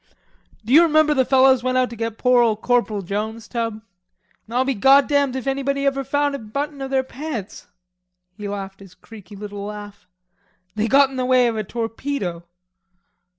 "Do 0.65 0.73
you 0.73 0.81
remember 0.81 1.13
the 1.13 1.23
fellers 1.25 1.61
went 1.61 1.77
out 1.77 1.91
to 1.91 1.95
get 1.95 2.17
poor 2.17 2.41
ole 2.41 2.55
Corporal 2.55 3.03
Jones, 3.03 3.47
Tub? 3.47 3.83
I'll 4.49 4.65
be 4.65 4.73
goddamned 4.73 5.35
if 5.35 5.45
anybody 5.45 5.85
ever 5.85 6.03
found 6.03 6.33
a 6.33 6.39
button 6.39 6.81
of 6.81 6.89
their 6.89 7.03
pants." 7.03 7.67
He 8.35 8.47
laughed 8.47 8.79
his 8.79 8.95
creaky 8.95 9.35
little 9.35 9.63
laugh. 9.65 10.07
"They 10.73 10.87
got 10.87 11.11
in 11.11 11.17
the 11.17 11.23
way 11.25 11.45
of 11.45 11.55
a 11.55 11.63
torpedo." 11.63 12.45